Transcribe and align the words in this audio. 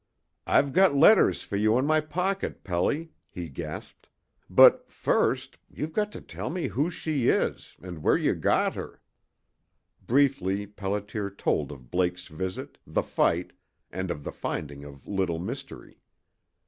"I've 0.47 0.73
got 0.73 0.95
letters 0.95 1.43
for 1.43 1.57
you 1.57 1.77
in 1.77 1.85
my 1.85 1.99
pocket, 2.01 2.63
Pelly," 2.63 3.11
he 3.29 3.49
gasped. 3.49 4.07
"But 4.49 4.91
first 4.91 5.59
you've 5.69 5.93
got 5.93 6.11
to 6.13 6.21
tell 6.21 6.49
me 6.49 6.69
who 6.69 6.89
she 6.89 7.27
is 7.27 7.77
and 7.83 8.01
where 8.01 8.17
you 8.17 8.33
got 8.33 8.73
her" 8.73 8.99
Briefly 10.07 10.65
Pelliter 10.65 11.29
told 11.29 11.71
of 11.71 11.91
Blake's 11.91 12.25
visit, 12.29 12.79
the 12.87 13.03
fight, 13.03 13.53
and 13.91 14.09
of 14.09 14.23
the 14.23 14.31
finding 14.31 14.83
of 14.83 15.05
Little 15.05 15.37
Mystery. 15.37 16.01